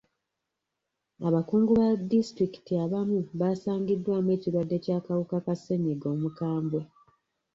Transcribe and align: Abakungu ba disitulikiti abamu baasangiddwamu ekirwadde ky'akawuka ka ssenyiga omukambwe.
Abakungu 1.27 1.71
ba 1.79 1.87
disitulikiti 2.09 2.73
abamu 2.85 3.17
baasangiddwamu 3.39 4.29
ekirwadde 4.35 4.77
ky'akawuka 4.83 5.37
ka 5.45 5.53
ssenyiga 5.57 6.07
omukambwe. 6.15 6.81